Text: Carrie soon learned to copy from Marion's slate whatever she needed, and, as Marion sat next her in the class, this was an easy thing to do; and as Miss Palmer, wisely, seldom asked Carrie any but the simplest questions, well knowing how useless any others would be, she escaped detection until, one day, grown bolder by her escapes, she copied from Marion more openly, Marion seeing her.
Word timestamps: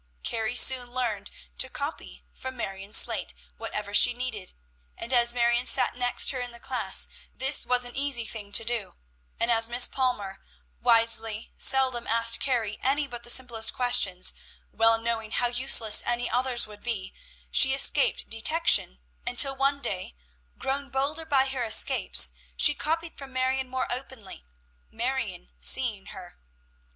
Carrie 0.23 0.55
soon 0.55 0.89
learned 0.91 1.29
to 1.59 1.69
copy 1.69 2.23
from 2.33 2.57
Marion's 2.57 2.97
slate 2.97 3.35
whatever 3.57 3.93
she 3.93 4.15
needed, 4.15 4.51
and, 4.97 5.13
as 5.13 5.31
Marion 5.31 5.67
sat 5.67 5.95
next 5.95 6.31
her 6.31 6.39
in 6.39 6.51
the 6.51 6.59
class, 6.59 7.07
this 7.35 7.67
was 7.67 7.85
an 7.85 7.95
easy 7.95 8.25
thing 8.25 8.51
to 8.53 8.65
do; 8.65 8.95
and 9.39 9.51
as 9.51 9.69
Miss 9.69 9.87
Palmer, 9.87 10.43
wisely, 10.81 11.53
seldom 11.55 12.07
asked 12.07 12.39
Carrie 12.39 12.79
any 12.81 13.05
but 13.05 13.21
the 13.21 13.29
simplest 13.29 13.75
questions, 13.75 14.33
well 14.71 14.97
knowing 14.97 15.29
how 15.29 15.45
useless 15.45 16.01
any 16.03 16.27
others 16.27 16.65
would 16.65 16.81
be, 16.81 17.13
she 17.51 17.75
escaped 17.75 18.27
detection 18.27 18.97
until, 19.27 19.55
one 19.55 19.83
day, 19.83 20.15
grown 20.57 20.89
bolder 20.89 21.25
by 21.25 21.45
her 21.45 21.61
escapes, 21.63 22.31
she 22.57 22.73
copied 22.73 23.15
from 23.19 23.31
Marion 23.33 23.69
more 23.69 23.85
openly, 23.91 24.43
Marion 24.89 25.51
seeing 25.61 26.07
her. 26.07 26.39